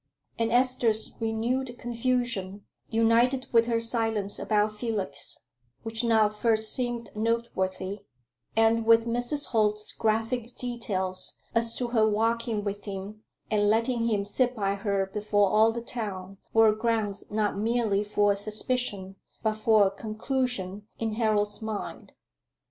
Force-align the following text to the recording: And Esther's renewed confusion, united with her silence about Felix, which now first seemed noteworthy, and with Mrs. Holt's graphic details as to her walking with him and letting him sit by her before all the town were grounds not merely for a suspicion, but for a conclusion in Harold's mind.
And 0.39 0.51
Esther's 0.51 1.13
renewed 1.19 1.77
confusion, 1.77 2.65
united 2.89 3.45
with 3.51 3.67
her 3.67 3.79
silence 3.79 4.39
about 4.39 4.71
Felix, 4.71 5.45
which 5.83 6.03
now 6.03 6.27
first 6.27 6.73
seemed 6.73 7.15
noteworthy, 7.15 7.99
and 8.57 8.83
with 8.83 9.05
Mrs. 9.05 9.49
Holt's 9.49 9.91
graphic 9.93 10.55
details 10.55 11.37
as 11.53 11.75
to 11.75 11.89
her 11.89 12.09
walking 12.09 12.63
with 12.63 12.85
him 12.85 13.21
and 13.51 13.69
letting 13.69 14.07
him 14.07 14.25
sit 14.25 14.55
by 14.55 14.73
her 14.73 15.05
before 15.05 15.51
all 15.51 15.71
the 15.71 15.83
town 15.83 16.39
were 16.51 16.73
grounds 16.73 17.25
not 17.29 17.55
merely 17.55 18.03
for 18.03 18.31
a 18.31 18.35
suspicion, 18.35 19.17
but 19.43 19.53
for 19.53 19.85
a 19.85 19.91
conclusion 19.91 20.87
in 20.97 21.13
Harold's 21.13 21.61
mind. 21.61 22.13